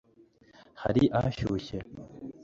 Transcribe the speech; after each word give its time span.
yari 0.79 1.03
ashyushye 1.21 1.77